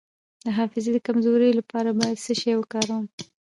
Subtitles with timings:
[0.45, 3.05] د حافظې د کمزوری لپاره باید څه شی وکاروم؟